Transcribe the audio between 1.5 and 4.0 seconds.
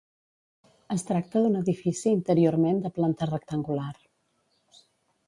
edifici interiorment de planta rectangular.